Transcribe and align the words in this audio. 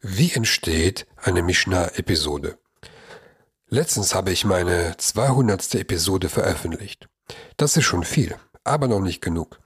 Wie 0.00 0.32
entsteht 0.32 1.08
eine 1.16 1.42
Mishnah-Episode? 1.42 2.56
Letztens 3.68 4.14
habe 4.14 4.30
ich 4.30 4.44
meine 4.44 4.96
200. 4.96 5.74
Episode 5.74 6.28
veröffentlicht. 6.28 7.08
Das 7.56 7.76
ist 7.76 7.86
schon 7.86 8.04
viel, 8.04 8.36
aber 8.62 8.86
noch 8.86 9.00
nicht 9.00 9.20
genug. 9.20 9.58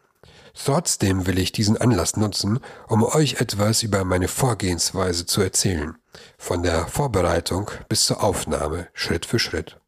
Trotzdem 0.55 1.27
will 1.27 1.39
ich 1.39 1.53
diesen 1.53 1.77
Anlass 1.77 2.17
nutzen, 2.17 2.61
um 2.89 3.03
euch 3.03 3.43
etwas 3.43 3.83
über 3.83 4.05
meine 4.05 4.27
Vorgehensweise 4.27 5.27
zu 5.27 5.43
erzählen, 5.43 5.99
von 6.39 6.63
der 6.63 6.87
Vorbereitung 6.87 7.71
bis 7.91 8.07
zur 8.07 8.25
Aufnahme, 8.25 8.89
Schritt 8.95 9.27
für 9.27 9.39
Schritt. 9.39 9.79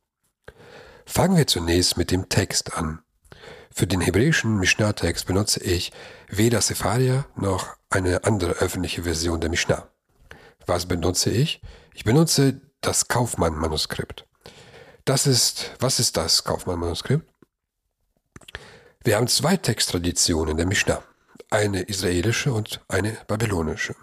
Fangen 1.07 1.39
wir 1.39 1.47
zunächst 1.47 1.97
mit 1.97 2.11
dem 2.11 2.29
Text 2.29 2.77
an. 2.77 3.01
Für 3.71 3.87
den 3.87 4.03
hebräischen 4.03 4.59
Mishnah-Text 4.59 5.27
benutze 5.27 5.65
ich 5.65 5.91
weder 6.29 6.61
Sepharia 6.61 7.25
noch 7.35 7.77
eine 7.89 8.25
andere 8.25 8.53
öffentliche 8.53 9.05
Version 9.05 9.41
der 9.41 9.49
Mishnah. 9.49 9.89
Was 10.67 10.87
benutze 10.87 11.31
ich? 11.31 11.61
Ich 11.95 12.05
benutze 12.05 12.61
das 12.81 13.09
Kaufmann-Manuskript. 13.09 14.27
Das 15.05 15.27
ist, 15.27 15.73
was 15.81 16.01
ist 16.01 16.17
das 16.17 16.45
Kaufmann-Manuskript? 16.45 17.29
Wir 19.05 19.17
haben 19.17 19.29
zwei 19.29 19.57
Texttraditionen 19.57 20.57
der 20.57 20.67
Mishnah, 20.67 21.03
eine 21.51 21.83
israelische 21.83 22.53
und 22.53 22.81
eine 22.89 23.19
babylonische. 23.27 23.95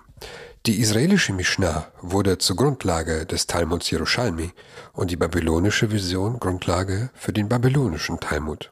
Die 0.68 0.80
israelische 0.80 1.34
Mishnah 1.34 1.92
wurde 2.02 2.38
zur 2.38 2.56
Grundlage 2.56 3.26
des 3.26 3.48
Talmuds 3.48 3.90
Yerushalmi 3.90 4.52
und 4.94 5.10
die 5.10 5.16
babylonische 5.16 5.90
Version 5.90 6.40
Grundlage 6.40 7.10
für 7.16 7.34
den 7.34 7.50
babylonischen 7.50 8.20
Talmud. 8.20 8.72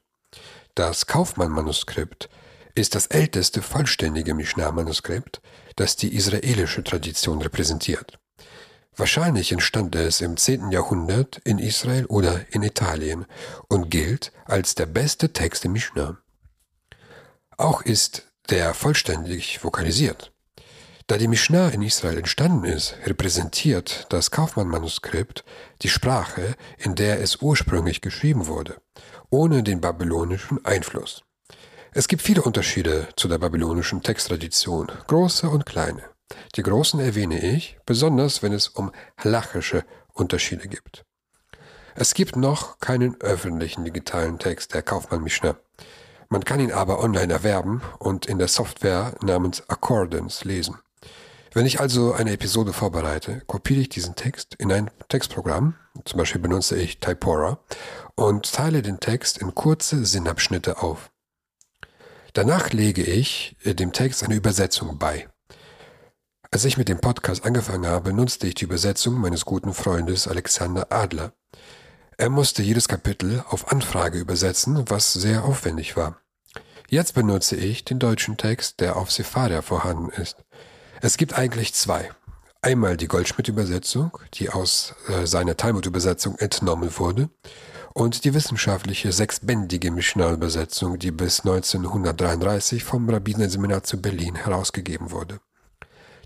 Das 0.75 1.07
Kaufmann-Manuskript 1.07 2.29
ist 2.75 2.95
das 2.95 3.07
älteste 3.07 3.61
vollständige 3.61 4.33
Mishnah-Manuskript, 4.33 5.41
das 5.75 5.95
die 5.95 6.15
israelische 6.15 6.83
Tradition 6.83 7.41
repräsentiert. 7.41 8.19
Wahrscheinlich 8.95 9.51
entstand 9.51 9.95
es 9.95 10.19
im 10.19 10.35
10. 10.35 10.71
Jahrhundert 10.71 11.39
in 11.45 11.57
Israel 11.57 12.05
oder 12.07 12.45
in 12.51 12.63
Italien 12.63 13.25
und 13.69 13.89
gilt 13.89 14.33
als 14.45 14.75
der 14.75 14.87
beste 14.87 15.31
Text 15.31 15.63
im 15.63 15.71
Mishnah. 15.71 16.17
Auch 17.55 17.81
ist 17.81 18.27
der 18.49 18.73
vollständig 18.73 19.63
vokalisiert. 19.63 20.33
Da 21.07 21.17
die 21.17 21.27
Mishnah 21.27 21.69
in 21.69 21.81
Israel 21.81 22.17
entstanden 22.17 22.65
ist, 22.65 22.95
repräsentiert 23.05 24.05
das 24.09 24.31
Kaufmann-Manuskript 24.31 25.43
die 25.81 25.89
Sprache, 25.89 26.55
in 26.77 26.95
der 26.95 27.21
es 27.21 27.37
ursprünglich 27.37 28.01
geschrieben 28.01 28.47
wurde, 28.47 28.81
ohne 29.29 29.63
den 29.63 29.81
babylonischen 29.81 30.63
Einfluss. 30.65 31.23
Es 31.91 32.07
gibt 32.07 32.21
viele 32.21 32.43
Unterschiede 32.43 33.07
zu 33.15 33.27
der 33.27 33.39
babylonischen 33.39 34.03
Texttradition, 34.03 34.91
große 35.07 35.49
und 35.49 35.65
kleine. 35.65 36.03
Die 36.55 36.61
großen 36.61 36.99
erwähne 36.99 37.39
ich, 37.39 37.79
besonders 37.83 38.43
wenn 38.43 38.53
es 38.53 38.67
um 38.67 38.91
halachische 39.17 39.83
Unterschiede 40.13 40.67
gibt. 40.67 41.03
Es 41.95 42.13
gibt 42.13 42.35
noch 42.35 42.79
keinen 42.79 43.19
öffentlichen 43.21 43.85
digitalen 43.85 44.37
Text 44.37 44.75
der 44.75 44.83
Kaufmann 44.83 45.23
Mishnah. 45.23 45.57
Man 46.29 46.45
kann 46.45 46.59
ihn 46.59 46.71
aber 46.71 46.99
online 47.03 47.33
erwerben 47.33 47.81
und 47.97 48.27
in 48.27 48.37
der 48.37 48.49
Software 48.49 49.15
namens 49.23 49.67
Accordance 49.67 50.47
lesen. 50.47 50.77
Wenn 51.53 51.65
ich 51.65 51.79
also 51.79 52.13
eine 52.13 52.33
Episode 52.33 52.71
vorbereite, 52.71 53.41
kopiere 53.47 53.81
ich 53.81 53.89
diesen 53.89 54.13
Text 54.13 54.53
in 54.59 54.71
ein 54.71 54.91
Textprogramm, 55.07 55.73
zum 56.05 56.19
Beispiel 56.19 56.39
benutze 56.39 56.77
ich 56.77 56.99
Typora, 56.99 57.57
und 58.13 58.53
teile 58.53 58.83
den 58.83 58.99
Text 58.99 59.39
in 59.39 59.55
kurze 59.55 60.05
Sinnabschnitte 60.05 60.83
auf. 60.83 61.09
Danach 62.39 62.71
lege 62.71 63.03
ich 63.03 63.57
äh, 63.65 63.75
dem 63.75 63.91
Text 63.91 64.23
eine 64.23 64.33
Übersetzung 64.33 64.97
bei. 64.97 65.27
Als 66.51 66.63
ich 66.63 66.77
mit 66.77 66.87
dem 66.87 67.01
Podcast 67.01 67.45
angefangen 67.45 67.85
habe, 67.85 68.13
nutzte 68.13 68.47
ich 68.47 68.55
die 68.55 68.63
Übersetzung 68.63 69.15
meines 69.15 69.43
guten 69.43 69.73
Freundes 69.73 70.25
Alexander 70.25 70.89
Adler. 70.89 71.33
Er 72.15 72.29
musste 72.29 72.63
jedes 72.63 72.87
Kapitel 72.87 73.43
auf 73.49 73.73
Anfrage 73.73 74.19
übersetzen, 74.19 74.89
was 74.89 75.11
sehr 75.11 75.43
aufwendig 75.43 75.97
war. 75.97 76.21
Jetzt 76.87 77.13
benutze 77.13 77.57
ich 77.57 77.83
den 77.83 77.99
deutschen 77.99 78.37
Text, 78.37 78.79
der 78.79 78.95
auf 78.95 79.11
Sepharia 79.11 79.61
vorhanden 79.61 80.07
ist. 80.07 80.37
Es 81.01 81.17
gibt 81.17 81.37
eigentlich 81.37 81.73
zwei. 81.73 82.09
Einmal 82.61 82.95
die 82.95 83.09
Goldschmidt-Übersetzung, 83.09 84.17
die 84.35 84.49
aus 84.49 84.95
äh, 85.09 85.27
seiner 85.27 85.57
Talmud-Übersetzung 85.57 86.37
entnommen 86.37 86.97
wurde, 86.97 87.29
und 87.99 88.23
die 88.23 88.33
wissenschaftliche 88.33 89.11
sechsbändige 89.11 89.91
Mishnah-Übersetzung, 89.91 90.97
die 90.99 91.11
bis 91.11 91.41
1933 91.41 92.81
vom 92.81 93.09
Rabbinerseminar 93.09 93.83
zu 93.83 94.01
Berlin 94.01 94.35
herausgegeben 94.35 95.11
wurde. 95.11 95.41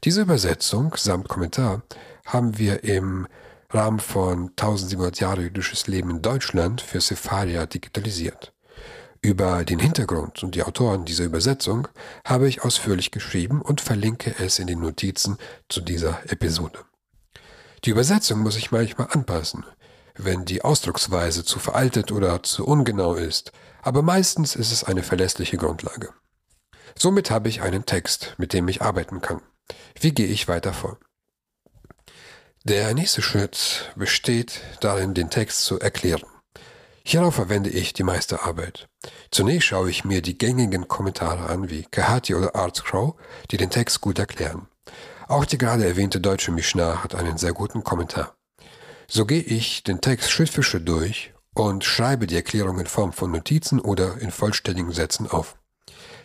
Diese 0.04 0.22
Übersetzung 0.22 0.94
samt 0.96 1.30
Kommentar 1.30 1.82
haben 2.28 2.60
wir 2.60 2.84
im 2.84 3.28
Rahmen 3.72 4.00
von 4.00 4.50
1700 4.50 5.20
Jahre 5.20 5.42
jüdisches 5.42 5.88
Leben 5.88 6.12
in 6.12 6.22
Deutschland 6.22 6.80
für 6.80 7.02
Sepharia 7.02 7.66
digitalisiert. 7.66 8.54
Über 9.24 9.66
den 9.66 9.80
Hintergrund 9.80 10.44
und 10.44 10.54
die 10.54 10.62
Autoren 10.62 11.06
dieser 11.06 11.24
Übersetzung 11.24 11.88
habe 12.24 12.48
ich 12.48 12.64
ausführlich 12.64 13.10
geschrieben 13.10 13.64
und 13.64 13.82
verlinke 13.82 14.36
es 14.38 14.60
in 14.60 14.68
den 14.68 14.80
Notizen 14.80 15.38
zu 15.70 15.82
dieser 15.82 16.20
Episode. 16.32 16.78
Die 17.84 17.90
Übersetzung 17.90 18.42
muss 18.42 18.58
ich 18.58 18.72
manchmal 18.72 19.08
anpassen, 19.10 19.66
wenn 20.16 20.46
die 20.46 20.64
Ausdrucksweise 20.64 21.44
zu 21.44 21.60
veraltet 21.60 22.12
oder 22.12 22.44
zu 22.44 22.66
ungenau 22.66 23.16
ist, 23.16 23.52
aber 23.82 24.02
meistens 24.02 24.56
ist 24.56 24.72
es 24.72 24.84
eine 24.84 25.04
verlässliche 25.04 25.58
Grundlage. 25.58 26.10
Somit 26.98 27.32
habe 27.32 27.50
ich 27.50 27.62
einen 27.62 27.86
Text, 27.86 28.36
mit 28.38 28.54
dem 28.54 28.68
ich 28.68 28.82
arbeiten 28.82 29.22
kann. 29.22 29.42
Wie 30.00 30.14
gehe 30.14 30.28
ich 30.28 30.48
weiter 30.48 30.74
vor? 30.74 30.98
Der 32.64 32.94
nächste 32.94 33.22
Schritt 33.22 33.92
besteht 33.96 34.62
darin, 34.80 35.14
den 35.14 35.30
Text 35.30 35.66
zu 35.66 35.80
erklären. 35.80 36.24
Hierauf 37.06 37.36
verwende 37.36 37.70
ich 37.70 37.92
die 37.92 38.04
meiste 38.04 38.44
Arbeit. 38.44 38.88
Zunächst 39.32 39.68
schaue 39.68 39.90
ich 39.90 40.06
mir 40.06 40.22
die 40.22 40.38
gängigen 40.38 40.88
Kommentare 40.88 41.48
an, 41.48 41.70
wie 41.70 41.84
Kahati 41.84 42.36
oder 42.36 42.56
Artscrow, 42.56 43.16
die 43.52 43.58
den 43.58 43.70
Text 43.70 44.00
gut 44.00 44.20
erklären. 44.20 44.68
Auch 45.28 45.44
die 45.44 45.58
gerade 45.58 45.86
erwähnte 45.86 46.22
deutsche 46.22 46.52
Mishnah 46.52 47.04
hat 47.04 47.16
einen 47.16 47.38
sehr 47.38 47.54
guten 47.54 47.84
Kommentar. 47.84 48.38
So 49.16 49.28
gehe 49.28 49.44
ich 49.44 49.84
den 49.84 50.02
Text 50.02 50.32
Schritt 50.32 50.50
für 50.50 50.64
Schritt 50.64 50.90
durch 50.90 51.36
und 51.54 51.84
schreibe 51.84 52.26
die 52.26 52.36
Erklärung 52.36 52.80
in 52.80 52.88
Form 52.88 53.14
von 53.14 53.30
Notizen 53.30 53.80
oder 53.80 54.18
in 54.18 54.32
vollständigen 54.32 54.92
Sätzen 54.92 55.30
auf. 55.30 55.56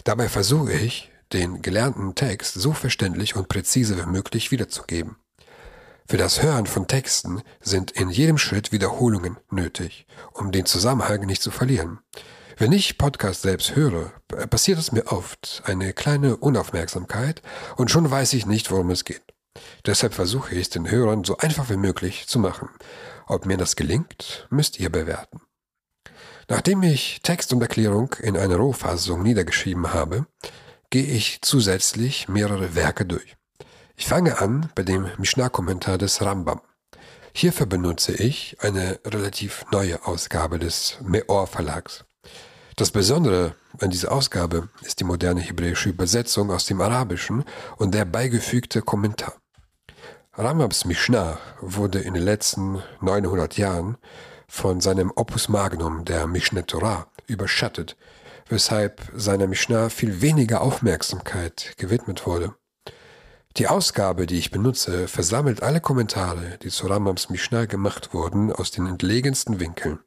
Dabei 0.05 0.31
versuche 0.31 0.73
ich, 0.73 1.11
den 1.35 1.61
gelernten 1.61 2.15
Text 2.15 2.55
so 2.55 2.73
verständlich 2.73 3.37
und 3.37 3.49
präzise 3.49 3.99
wie 3.99 4.11
möglich 4.11 4.51
wiederzugeben. 4.53 5.17
Für 6.09 6.17
das 6.17 6.43
Hören 6.43 6.65
von 6.65 6.87
Texten 6.87 7.43
sind 7.61 7.91
in 7.91 8.09
jedem 8.09 8.39
Schritt 8.39 8.73
Wiederholungen 8.73 9.37
nötig, 9.51 10.07
um 10.33 10.51
den 10.51 10.65
Zusammenhang 10.65 11.27
nicht 11.27 11.43
zu 11.43 11.51
verlieren. 11.51 11.99
Wenn 12.57 12.73
ich 12.73 12.97
Podcast 12.97 13.43
selbst 13.43 13.77
höre, 13.77 14.15
passiert 14.49 14.79
es 14.79 14.93
mir 14.93 15.09
oft 15.09 15.61
eine 15.67 15.93
kleine 15.93 16.39
Unaufmerksamkeit 16.39 17.43
und 17.77 17.91
schon 17.91 18.11
weiß 18.11 18.33
ich 18.33 18.47
nicht, 18.47 18.71
worum 18.71 18.89
es 18.89 19.05
geht. 19.05 19.25
Deshalb 19.87 20.15
versuche 20.15 20.55
ich 20.55 20.63
es 20.63 20.71
den 20.71 20.91
Hörern 20.91 21.25
so 21.25 21.37
einfach 21.39 21.71
wie 21.71 21.77
möglich 21.77 22.27
zu 22.27 22.39
machen. 22.39 22.69
Ob 23.27 23.47
mir 23.47 23.57
das 23.57 23.77
gelingt, 23.77 24.47
müsst 24.51 24.79
ihr 24.81 24.91
bewerten. 24.91 25.41
Nachdem 26.49 26.83
ich 26.83 27.21
Text 27.23 27.53
und 27.53 27.61
Erklärung 27.61 28.15
in 28.23 28.37
einer 28.37 28.57
Rohfassung 28.57 29.23
niedergeschrieben 29.23 29.93
habe, 29.93 30.27
gehe 30.91 31.05
ich 31.05 31.43
zusätzlich 31.43 32.29
mehrere 32.29 32.75
Werke 32.75 33.05
durch. 33.05 33.37
Ich 33.97 34.07
fange 34.07 34.39
an 34.41 34.71
bei 34.75 34.83
dem 34.83 35.11
Mishnah-Kommentar 35.19 35.99
des 35.99 36.23
Rambam. 36.23 36.61
Hierfür 37.35 37.67
benutze 37.67 38.13
ich 38.13 38.57
eine 38.61 38.99
relativ 39.05 39.65
neue 39.71 40.07
Ausgabe 40.07 40.59
des 40.59 40.99
Meor 41.03 41.47
Verlags. 41.47 42.05
Das 42.77 42.93
Besondere 42.93 43.57
an 43.81 43.91
dieser 43.91 44.13
Ausgabe 44.13 44.69
ist 44.83 45.01
die 45.01 45.05
moderne 45.05 45.41
hebräische 45.41 45.89
Übersetzung 45.91 46.51
aus 46.51 46.67
dem 46.67 46.81
Arabischen 46.81 47.45
und 47.77 47.93
der 47.93 48.05
beigefügte 48.05 48.83
Kommentar. 48.83 49.35
Rambams 50.41 50.85
Mishnah 50.85 51.41
wurde 51.61 51.99
in 51.99 52.15
den 52.15 52.23
letzten 52.23 52.81
900 53.01 53.59
Jahren 53.59 53.97
von 54.47 54.81
seinem 54.81 55.13
Opus 55.17 55.49
Magnum, 55.49 56.05
der 56.05 56.29
Mishneh 56.29 56.63
Torah, 56.63 57.09
überschattet, 57.27 57.97
weshalb 58.49 59.03
seiner 59.17 59.49
Mishnah 59.49 59.89
viel 59.89 60.21
weniger 60.21 60.61
Aufmerksamkeit 60.61 61.73
gewidmet 61.77 62.25
wurde. 62.25 62.55
Die 63.57 63.67
Ausgabe, 63.67 64.29
die 64.29 64.39
ich 64.39 64.53
benutze, 64.53 65.09
versammelt 65.09 65.65
alle 65.65 65.81
Kommentare, 65.81 66.57
die 66.63 66.69
zu 66.69 66.87
Rambams 66.87 67.31
Mishnah 67.31 67.65
gemacht 67.65 68.15
wurden, 68.15 68.53
aus 68.53 68.71
den 68.71 68.87
entlegensten 68.87 69.59
Winkeln. 69.59 69.99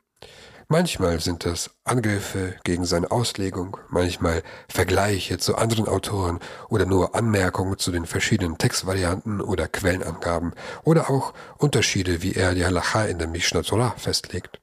Manchmal 0.68 1.20
sind 1.20 1.46
das 1.46 1.72
Angriffe 1.84 2.56
gegen 2.64 2.86
seine 2.86 3.12
Auslegung, 3.12 3.78
manchmal 3.90 4.44
Vergleiche 4.70 5.38
zu 5.38 5.56
anderen 5.56 5.88
Autoren 5.88 6.40
oder 6.70 6.86
nur 6.86 7.16
Anmerkungen 7.16 7.78
zu 7.78 7.92
den 7.92 8.06
verschiedenen 8.06 8.58
Textvarianten 8.58 9.42
oder 9.42 9.68
Quellenangaben 9.68 10.54
oder 10.84 11.10
auch 11.10 11.34
Unterschiede, 11.58 12.22
wie 12.22 12.34
er 12.34 12.54
die 12.54 12.66
Halacha 12.66 13.06
in 13.06 13.20
der 13.20 13.28
Mishnah 13.28 13.64
Torah 13.64 13.96
festlegt. 13.98 14.60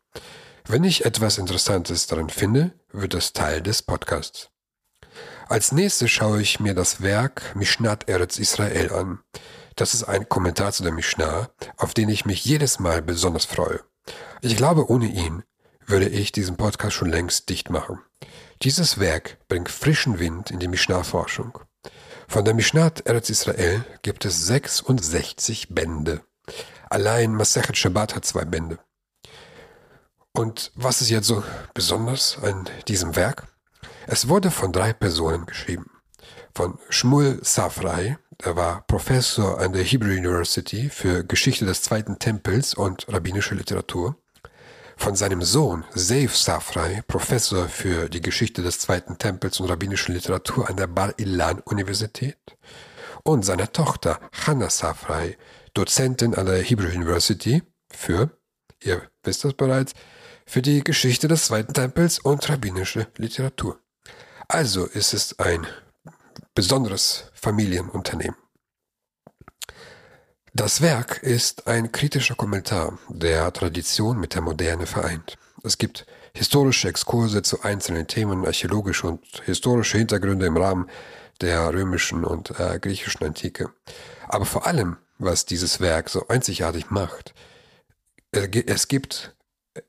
Wenn 0.67 0.85
ich 0.85 1.05
etwas 1.05 1.39
Interessantes 1.39 2.07
darin 2.07 2.29
finde, 2.29 2.73
wird 2.93 3.15
es 3.15 3.33
Teil 3.33 3.63
des 3.63 3.83
Podcasts. 3.83 4.51
Als 5.49 5.73
nächstes 5.73 6.11
schaue 6.11 6.43
ich 6.43 6.61
mir 6.61 6.75
das 6.75 7.01
Werk 7.01 7.55
Mishnat 7.55 8.07
Eretz 8.09 8.39
Israel 8.39 8.93
an. 8.93 9.21
Das 9.77 9.95
ist 9.95 10.05
ein 10.05 10.29
Kommentar 10.29 10.73
zu 10.73 10.83
der 10.83 10.93
Mishnah, 10.93 11.49
auf 11.79 11.95
den 11.95 12.11
ich 12.11 12.27
mich 12.27 12.45
jedes 12.45 12.79
Mal 12.81 13.01
besonders 13.01 13.47
freue. 13.47 13.81
Ich 14.43 14.57
glaube, 14.57 14.91
ohne 14.91 15.07
ihn 15.07 15.43
würde 15.89 16.09
ich 16.09 16.33
diesen 16.33 16.57
Podcast 16.57 16.95
schon 16.95 17.11
längst 17.11 17.49
dicht 17.49 17.71
machen. 17.71 17.99
Dieses 18.63 18.99
Werk 18.99 19.39
bringt 19.49 19.71
frischen 19.71 20.19
Wind 20.19 20.51
in 20.51 20.59
die 20.59 20.69
Mishnah-Forschung. 20.69 21.59
Von 22.27 22.45
der 22.45 22.55
Mishnah 22.55 22.93
Eretz 23.05 23.31
Israel 23.31 23.85
gibt 24.03 24.25
es 24.25 24.47
66 24.47 25.69
Bände. 25.71 26.21
Allein 26.91 27.33
Masechet 27.35 27.77
Shabbat 27.77 28.15
hat 28.15 28.25
zwei 28.25 28.45
Bände. 28.45 28.79
Und 30.33 30.73
was 30.75 31.01
ist 31.01 31.11
jetzt 31.11 31.27
so 31.27 31.43
besonders 31.75 32.39
an 32.43 32.69
diesem 32.87 33.17
Werk? 33.17 33.49
Es 34.07 34.29
wurde 34.29 34.51
von 34.51 34.73
drei 34.73 34.93
Personen 34.93 35.47
geschrieben. 35.47 35.91
Von 36.55 36.79
Shmuel 36.89 37.41
Safrai, 37.43 38.19
der 38.45 38.57
war 38.57 38.83
Professor 38.87 39.61
an 39.61 39.73
der 39.73 39.83
Hebrew 39.83 40.11
University 40.11 40.91
für 40.91 41.25
Geschichte 41.25 41.67
des 41.67 41.83
Zweiten 41.83 42.19
Tempels 42.19 42.75
und 42.75 43.07
rabbinische 43.09 43.55
Literatur. 43.55 44.17
Von 44.99 45.15
seinem 45.15 45.43
Sohn 45.43 45.85
Seif 45.95 46.37
Safrai, 46.37 47.03
Professor 47.07 47.69
für 47.69 48.11
die 48.11 48.21
Geschichte 48.21 48.63
des 48.63 48.81
Zweiten 48.81 49.17
Tempels 49.17 49.59
und 49.61 49.71
rabbinische 49.71 50.13
Literatur 50.13 50.69
an 50.69 50.77
der 50.77 50.89
Bar 50.89 51.15
Ilan 51.17 51.61
Universität. 51.61 52.37
Und 53.23 53.45
seiner 53.45 53.73
Tochter 53.73 54.21
Hannah 54.45 54.69
Safrai, 54.69 55.39
Dozentin 55.73 56.35
an 56.35 56.47
der 56.47 56.63
Hebrew 56.63 56.89
University 56.89 57.63
für, 57.91 58.31
ihr 58.83 59.09
wisst 59.23 59.45
das 59.45 59.55
bereits, 59.55 59.95
für 60.45 60.63
die 60.63 60.85
Geschichte 60.85 61.29
des 61.29 61.47
Zweiten 61.47 61.73
Tempels 61.73 62.19
und 62.19 62.47
rabbinische 62.49 63.07
Literatur. 63.17 63.79
Also 64.49 64.85
ist 64.85 65.15
es 65.15 65.39
ein 65.39 65.67
besonderes 66.55 67.31
Familienunternehmen. 67.35 68.37
Das 70.59 70.81
Werk 70.81 71.23
ist 71.23 71.69
ein 71.69 71.93
kritischer 71.93 72.35
Kommentar, 72.35 72.99
der 73.09 73.53
Tradition 73.53 74.19
mit 74.19 74.35
der 74.35 74.43
Moderne 74.43 74.87
vereint. 74.87 75.39
Es 75.63 75.79
gibt 75.79 76.05
historische 76.35 76.89
Exkurse 76.89 77.43
zu 77.43 77.63
einzelnen 77.63 78.09
Themen, 78.09 78.45
archäologische 78.45 79.07
und 79.07 79.21
historische 79.45 79.99
Hintergründe 79.99 80.47
im 80.47 80.57
Rahmen 80.57 80.91
der 81.41 81.73
römischen 81.73 82.25
und 82.25 82.59
äh, 82.59 82.81
griechischen 82.81 83.25
Antike. 83.25 83.71
Aber 84.27 84.47
vor 84.47 84.67
allem, 84.67 84.97
was 85.21 85.47
dieses 85.47 85.79
Werk 85.79 86.09
so 86.11 86.27
einzigartig 86.27 86.91
macht, 86.91 87.35
es 88.33 88.89
gibt 88.89 89.37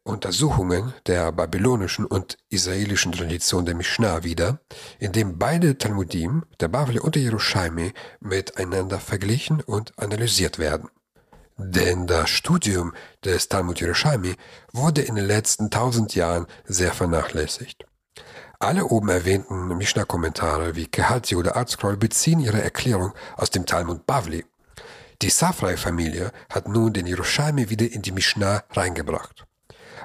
Untersuchungen 0.04 0.94
der 1.06 1.32
babylonischen 1.32 2.06
und 2.06 2.38
israelischen 2.50 3.12
Tradition 3.12 3.66
der 3.66 3.76
Mishnah 3.76 4.24
wieder, 4.24 4.60
in 5.00 5.12
dem 5.12 5.38
beide 5.38 5.78
Talmudim, 5.78 6.44
der 6.60 6.68
Bavli 6.68 7.00
und 7.00 7.16
der 7.16 7.24
Yerushalmi, 7.24 7.94
miteinander 8.20 9.00
verglichen 9.00 9.62
und 9.62 9.98
analysiert 9.98 10.60
werden. 10.60 10.90
Denn 11.58 12.08
das 12.08 12.30
Studium 12.30 12.94
des 13.26 13.50
Talmud 13.50 13.82
Yerushalmi 13.82 14.36
wurde 14.72 15.02
in 15.02 15.16
den 15.16 15.26
letzten 15.26 15.70
tausend 15.70 16.16
Jahren 16.16 16.48
sehr 16.66 16.94
vernachlässigt. 16.94 17.86
Alle 18.60 18.86
oben 18.86 19.10
erwähnten 19.10 19.78
Mishnah-Kommentare 19.78 20.76
wie 20.76 20.88
Kehati 20.88 21.36
oder 21.36 21.56
Artscroll 21.56 21.98
beziehen 21.98 22.40
ihre 22.40 22.62
Erklärung 22.62 23.14
aus 23.36 23.50
dem 23.50 23.66
Talmud 23.66 24.06
Bavli. 24.06 24.46
Die 25.22 25.30
Safrai-Familie 25.30 26.32
hat 26.50 26.70
nun 26.70 26.94
den 26.94 27.06
Yerushalmi 27.06 27.70
wieder 27.70 27.92
in 27.92 28.02
die 28.02 28.14
Mishnah 28.14 28.64
reingebracht. 28.72 29.46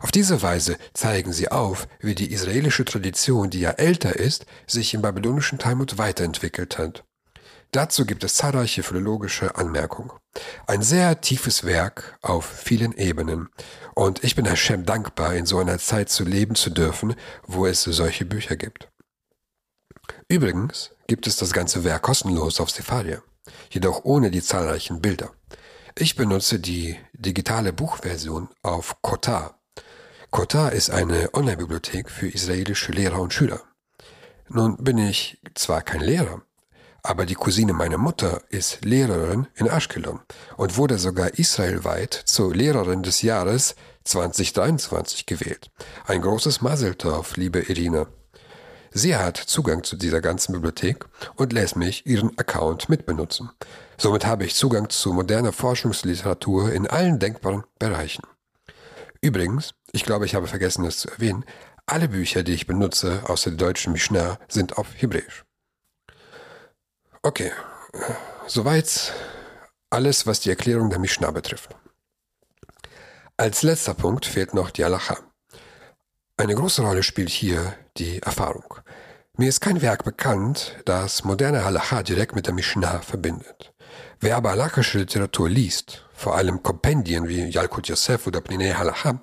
Auf 0.00 0.11
diese 0.11 0.43
Weise 0.43 0.76
zeigen 0.93 1.32
sie 1.32 1.50
auf, 1.50 1.88
wie 2.00 2.14
die 2.14 2.32
israelische 2.32 2.85
Tradition, 2.85 3.50
die 3.50 3.61
ja 3.61 3.70
älter 3.70 4.17
ist, 4.17 4.46
sich 4.67 4.94
im 4.94 5.02
babylonischen 5.02 5.58
Talmud 5.58 5.99
weiterentwickelt 5.99 6.79
hat. 6.79 7.05
Dazu 7.75 8.06
gibt 8.06 8.23
es 8.23 8.37
zahlreiche 8.37 8.85
philologische 8.85 9.56
Anmerkungen. 9.56 10.12
Ein 10.67 10.82
sehr 10.82 11.20
tiefes 11.20 11.64
Werk 11.64 12.17
auf 12.23 12.44
vielen 12.46 12.93
Ebenen. 12.93 13.49
Und 13.94 14.23
ich 14.23 14.37
bin 14.37 14.44
Hashem 14.44 14.85
dankbar, 14.87 15.35
in 15.35 15.44
so 15.44 15.58
einer 15.58 15.79
Zeit 15.79 16.08
zu 16.08 16.23
leben 16.23 16.55
zu 16.55 16.70
dürfen, 16.70 17.17
wo 17.46 17.67
es 17.67 17.82
solche 17.82 18.25
Bücher 18.26 18.55
gibt. 18.55 18.88
Übrigens 20.29 20.93
gibt 21.08 21.26
es 21.26 21.37
das 21.37 21.52
ganze 21.52 21.82
Werk 21.82 22.02
kostenlos 22.02 22.61
auf 22.61 22.70
Sepharia, 22.70 23.23
jedoch 23.70 24.05
ohne 24.05 24.31
die 24.31 24.43
zahlreichen 24.43 25.00
Bilder. 25.00 25.32
Ich 25.96 26.14
benutze 26.14 26.61
die 26.61 26.96
digitale 27.12 27.73
Buchversion 27.73 28.49
auf 28.62 29.02
Kotar, 29.02 29.61
Kotar 30.34 30.72
ist 30.72 30.90
eine 30.90 31.32
Online-Bibliothek 31.32 32.10
für 32.10 32.26
israelische 32.26 32.90
Lehrer 32.90 33.20
und 33.20 33.32
Schüler. 33.32 33.60
Nun 34.48 34.76
bin 34.78 34.98
ich 34.98 35.40
zwar 35.54 35.81
kein 35.81 36.00
Lehrer, 36.00 36.42
aber 37.04 37.25
die 37.25 37.36
Cousine 37.36 37.72
meiner 37.72 37.98
Mutter 37.98 38.42
ist 38.48 38.84
Lehrerin 38.84 39.46
in 39.54 39.69
Ashkelon 39.69 40.19
und 40.56 40.76
wurde 40.76 40.98
sogar 40.98 41.38
israelweit 41.38 42.14
zur 42.14 42.52
Lehrerin 42.52 43.04
des 43.04 43.22
Jahres 43.22 43.76
2023 44.02 45.26
gewählt. 45.26 45.70
Ein 46.04 46.22
großes 46.22 46.62
Maseltorf, 46.62 47.36
liebe 47.36 47.60
Irina. 47.60 48.08
Sie 48.90 49.14
hat 49.14 49.36
Zugang 49.36 49.84
zu 49.84 49.94
dieser 49.94 50.20
ganzen 50.20 50.52
Bibliothek 50.52 51.04
und 51.36 51.52
lässt 51.52 51.76
mich 51.76 52.06
ihren 52.06 52.36
Account 52.40 52.88
mitbenutzen. 52.88 53.50
Somit 53.98 54.26
habe 54.26 54.44
ich 54.46 54.56
Zugang 54.56 54.90
zu 54.90 55.12
moderner 55.12 55.52
Forschungsliteratur 55.52 56.72
in 56.72 56.88
allen 56.88 57.20
denkbaren 57.20 57.62
Bereichen. 57.78 58.25
Übrigens, 59.20 59.75
ich 59.94 60.05
glaube, 60.05 60.26
ich 60.26 60.35
habe 60.35 60.49
vergessen, 60.49 60.85
es 60.85 60.99
zu 60.99 61.08
erwähnen, 61.08 61.44
alle 61.87 62.08
Bücher, 62.08 62.43
die 62.43 62.52
ich 62.52 62.67
benutze, 62.67 63.23
außer 63.26 63.50
der 63.50 63.58
deutschen 63.58 63.93
Mishnah, 63.93 64.38
sind 64.49 64.76
auf 64.76 64.88
Hebräisch. 64.96 65.44
Okay, 67.23 67.52
soweit 68.49 69.14
alles, 69.91 70.26
was 70.26 70.41
die 70.41 70.50
Erklärung 70.50 70.91
der 70.91 70.99
Mishnah 70.99 71.31
betrifft. 71.31 71.76
Als 73.37 73.62
letzter 73.62 73.94
Punkt 73.94 74.26
fehlt 74.26 74.52
noch 74.52 74.70
die 74.70 74.85
Halacha. 74.85 75.17
Eine 76.37 76.56
große 76.56 76.82
Rolle 76.82 77.05
spielt 77.05 77.31
hier 77.31 77.75
die 77.96 78.20
Erfahrung. 78.20 78.75
Mir 79.37 79.49
ist 79.49 79.61
kein 79.61 79.81
Werk 79.81 80.05
bekannt, 80.05 80.76
das 80.85 81.23
moderne 81.23 81.64
Halacha 81.64 82.02
direkt 82.02 82.35
mit 82.35 82.46
der 82.46 82.55
Mishnah 82.55 83.00
verbindet. 83.00 83.73
Wer 84.19 84.37
aber 84.37 84.50
halakhische 84.50 84.99
Literatur 84.99 85.49
liest, 85.49 86.05
vor 86.12 86.37
allem 86.37 86.64
Kompendien 86.64 87.29
wie 87.29 87.49
Yalkut 87.49 87.87
Yosef 87.87 88.26
oder 88.26 88.41
Pninei 88.41 88.73
Halacha, 88.73 89.20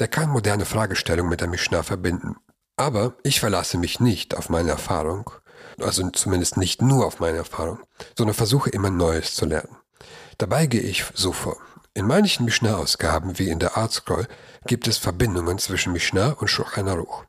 der 0.00 0.08
kann 0.08 0.30
moderne 0.30 0.64
Fragestellungen 0.64 1.30
mit 1.30 1.40
der 1.40 1.48
Mishnah 1.48 1.82
verbinden. 1.82 2.36
Aber 2.76 3.14
ich 3.22 3.38
verlasse 3.38 3.76
mich 3.76 4.00
nicht 4.00 4.34
auf 4.34 4.48
meine 4.48 4.70
Erfahrung, 4.70 5.30
also 5.78 6.08
zumindest 6.10 6.56
nicht 6.56 6.80
nur 6.80 7.06
auf 7.06 7.20
meine 7.20 7.36
Erfahrung, 7.36 7.80
sondern 8.16 8.34
versuche 8.34 8.70
immer 8.70 8.90
Neues 8.90 9.34
zu 9.34 9.44
lernen. 9.44 9.76
Dabei 10.38 10.66
gehe 10.66 10.80
ich 10.80 11.04
so 11.14 11.32
vor. 11.32 11.58
In 11.92 12.06
manchen 12.06 12.46
Mishnah-Ausgaben, 12.46 13.38
wie 13.38 13.50
in 13.50 13.58
der 13.58 13.76
Art 13.76 13.92
Scroll, 13.92 14.26
gibt 14.66 14.88
es 14.88 14.96
Verbindungen 14.96 15.58
zwischen 15.58 15.92
Mishnah 15.92 16.30
und 16.30 16.48
Shulchan 16.48 16.88
Aruch. 16.88 17.24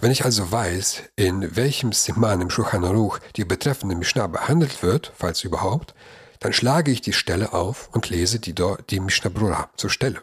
Wenn 0.00 0.12
ich 0.12 0.24
also 0.24 0.52
weiß, 0.52 1.02
in 1.16 1.56
welchem 1.56 1.92
Siman 1.92 2.42
im 2.42 2.50
Shulchan 2.50 2.84
Aruch 2.84 3.18
die 3.34 3.44
betreffende 3.44 3.96
Mishnah 3.96 4.28
behandelt 4.28 4.82
wird, 4.82 5.12
falls 5.16 5.42
überhaupt, 5.42 5.94
dann 6.38 6.52
schlage 6.52 6.92
ich 6.92 7.00
die 7.00 7.14
Stelle 7.14 7.52
auf 7.52 7.88
und 7.92 8.10
lese 8.10 8.38
die, 8.38 8.54
die 8.90 9.00
Mishnah 9.00 9.30
Brura 9.30 9.70
zur 9.76 9.90
Stelle. 9.90 10.22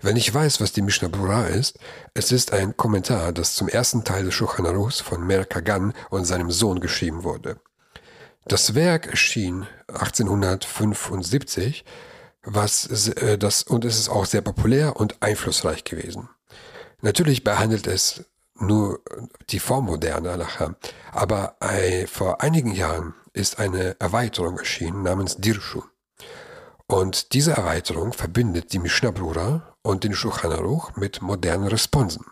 Wenn 0.00 0.16
ich 0.16 0.32
weiß, 0.32 0.60
was 0.60 0.72
die 0.72 0.82
Mishnah 0.82 1.08
Brura 1.08 1.46
ist, 1.46 1.76
es 2.14 2.30
ist 2.30 2.52
ein 2.52 2.76
Kommentar, 2.76 3.32
das 3.32 3.54
zum 3.54 3.68
ersten 3.68 4.04
Teil 4.04 4.24
des 4.24 4.34
Shulchan 4.34 4.64
Aruchs 4.64 5.00
von 5.00 5.26
Mer 5.26 5.44
Kagan 5.44 5.92
und 6.08 6.24
seinem 6.24 6.52
Sohn 6.52 6.78
geschrieben 6.78 7.24
wurde. 7.24 7.60
Das 8.46 8.76
Werk 8.76 9.08
erschien 9.08 9.66
1875, 9.88 11.84
was 12.44 13.08
äh, 13.08 13.36
das 13.38 13.64
und 13.64 13.84
es 13.84 13.98
ist 13.98 14.08
auch 14.08 14.24
sehr 14.24 14.40
populär 14.40 14.96
und 14.96 15.20
einflussreich 15.20 15.82
gewesen. 15.82 16.28
Natürlich 17.02 17.42
behandelt 17.42 17.88
es 17.88 18.24
nur 18.54 19.00
die 19.50 19.58
vormoderne 19.58 20.30
Halacha, 20.30 20.76
aber 21.10 21.56
äh, 21.60 22.06
vor 22.06 22.40
einigen 22.40 22.72
Jahren 22.72 23.14
ist 23.32 23.58
eine 23.58 23.96
Erweiterung 23.98 24.58
erschienen 24.58 25.02
namens 25.02 25.36
Dirshu. 25.38 25.82
Und 26.90 27.34
diese 27.34 27.52
Erweiterung 27.52 28.14
verbindet 28.14 28.72
die 28.72 28.78
Mishnah 28.78 29.10
Brura 29.10 29.76
und 29.82 30.04
den 30.04 30.14
Shulchan 30.14 30.52
Aruch 30.52 30.96
mit 30.96 31.20
modernen 31.20 31.68
Responsen. 31.68 32.24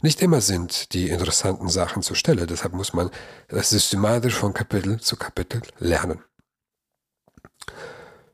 Nicht 0.00 0.22
immer 0.22 0.40
sind 0.40 0.92
die 0.94 1.08
interessanten 1.08 1.68
Sachen 1.68 2.02
zur 2.02 2.14
Stelle, 2.14 2.46
deshalb 2.46 2.72
muss 2.72 2.92
man 2.92 3.10
das 3.48 3.70
systematisch 3.70 4.34
von 4.34 4.54
Kapitel 4.54 5.00
zu 5.00 5.16
Kapitel 5.16 5.62
lernen. 5.78 6.22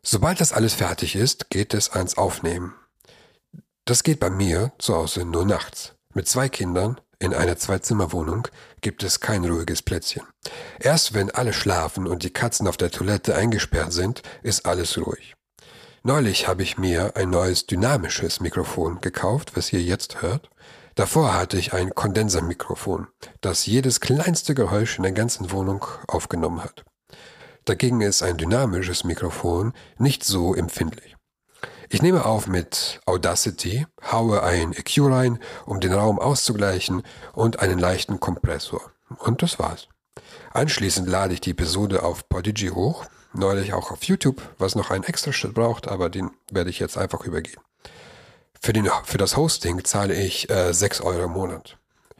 Sobald 0.02 0.38
das 0.42 0.52
alles 0.52 0.74
fertig 0.74 1.16
ist, 1.16 1.48
geht 1.48 1.72
es 1.72 1.90
ans 1.90 2.18
Aufnehmen. 2.18 2.74
Das 3.86 4.02
geht 4.02 4.20
bei 4.20 4.28
mir 4.28 4.72
zu 4.78 4.94
Hause 4.94 5.24
nur 5.24 5.46
nachts. 5.46 5.94
Mit 6.12 6.28
zwei 6.28 6.50
Kindern 6.50 7.00
in 7.18 7.32
einer 7.32 7.56
Zwei-Zimmer-Wohnung 7.56 8.48
gibt 8.82 9.02
es 9.02 9.20
kein 9.20 9.46
ruhiges 9.46 9.80
Plätzchen. 9.80 10.24
Erst 10.78 11.14
wenn 11.14 11.30
alle 11.30 11.54
schlafen 11.54 12.06
und 12.06 12.22
die 12.22 12.32
Katzen 12.32 12.68
auf 12.68 12.76
der 12.76 12.90
Toilette 12.90 13.34
eingesperrt 13.34 13.94
sind, 13.94 14.22
ist 14.42 14.66
alles 14.66 14.98
ruhig. 14.98 15.34
Neulich 16.06 16.48
habe 16.48 16.62
ich 16.62 16.76
mir 16.76 17.16
ein 17.16 17.30
neues 17.30 17.64
dynamisches 17.64 18.40
Mikrofon 18.40 19.00
gekauft, 19.00 19.52
was 19.56 19.72
ihr 19.72 19.80
jetzt 19.80 20.20
hört. 20.20 20.50
Davor 20.96 21.32
hatte 21.32 21.56
ich 21.56 21.72
ein 21.72 21.94
Kondensermikrofon, 21.94 23.06
das 23.40 23.64
jedes 23.64 24.00
kleinste 24.00 24.54
Geräusch 24.54 24.98
in 24.98 25.04
der 25.04 25.12
ganzen 25.12 25.50
Wohnung 25.50 25.86
aufgenommen 26.06 26.62
hat. 26.62 26.84
Dagegen 27.64 28.02
ist 28.02 28.22
ein 28.22 28.36
dynamisches 28.36 29.04
Mikrofon 29.04 29.72
nicht 29.96 30.24
so 30.24 30.54
empfindlich. 30.54 31.16
Ich 31.88 32.02
nehme 32.02 32.26
auf 32.26 32.48
mit 32.48 33.00
Audacity, 33.06 33.86
haue 34.12 34.42
ein 34.42 34.74
EQ 34.74 35.10
rein, 35.10 35.38
um 35.64 35.80
den 35.80 35.94
Raum 35.94 36.18
auszugleichen 36.18 37.02
und 37.32 37.60
einen 37.60 37.78
leichten 37.78 38.20
Kompressor. 38.20 38.92
Und 39.20 39.40
das 39.40 39.58
war's. 39.58 39.88
Anschließend 40.52 41.08
lade 41.08 41.32
ich 41.32 41.40
die 41.40 41.52
Episode 41.52 42.02
auf 42.02 42.28
Podigy 42.28 42.68
hoch, 42.68 43.06
neulich 43.34 43.72
auch 43.72 43.90
auf 43.90 44.04
YouTube, 44.04 44.40
was 44.58 44.74
noch 44.74 44.90
einen 44.90 45.04
extra 45.04 45.32
Schritt 45.32 45.54
braucht, 45.54 45.88
aber 45.88 46.10
den 46.10 46.30
werde 46.50 46.70
ich 46.70 46.78
jetzt 46.78 46.96
einfach 46.96 47.24
übergehen. 47.24 47.60
Für, 48.60 48.72
den, 48.72 48.88
für 49.04 49.18
das 49.18 49.36
Hosting 49.36 49.84
zahle 49.84 50.14
ich 50.14 50.48
äh, 50.50 50.72
6 50.72 51.02
Euro 51.02 51.24
im 51.24 51.32
Monat. 51.32 51.78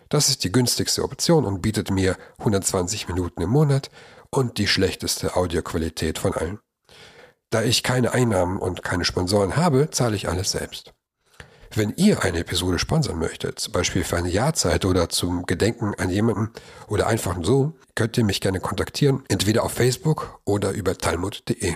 Das 0.09 0.29
ist 0.29 0.45
die 0.45 0.53
günstigste 0.53 1.03
Option 1.03 1.45
und 1.45 1.63
bietet 1.63 1.91
mir 1.91 2.17
120 2.39 3.09
Minuten 3.09 3.43
im 3.43 3.51
Monat 3.51 3.91
und 4.31 4.59
die 4.59 4.67
schlechteste 4.67 5.37
Audioqualität 5.37 6.19
von 6.19 6.35
allen. 6.35 6.59
Da 7.51 7.63
ich 7.63 7.83
keine 7.83 8.13
Einnahmen 8.13 8.59
und 8.59 8.83
keine 8.83 9.05
Sponsoren 9.05 9.57
habe, 9.57 9.91
zahle 9.91 10.17
ich 10.17 10.29
alles 10.29 10.51
selbst. 10.51 10.93
Wenn 11.77 11.93
ihr 11.97 12.23
eine 12.23 12.39
Episode 12.39 12.79
sponsern 12.79 13.19
möchtet, 13.19 13.59
zum 13.59 13.73
Beispiel 13.73 14.05
für 14.05 14.17
eine 14.17 14.29
Jahrzeit 14.29 14.85
oder 14.85 15.09
zum 15.09 15.45
Gedenken 15.45 15.95
an 15.97 16.09
jemanden 16.09 16.51
oder 16.87 17.09
einfach 17.09 17.37
so, 17.43 17.73
könnt 17.97 18.17
ihr 18.17 18.23
mich 18.23 18.41
gerne 18.41 18.61
kontaktieren, 18.61 19.25
entweder 19.29 19.65
auf 19.65 19.73
Facebook 19.73 20.41
oder 20.45 20.71
über 20.71 20.97
talmud.de. 20.97 21.75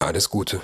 Alles 0.00 0.28
Gute. 0.28 0.60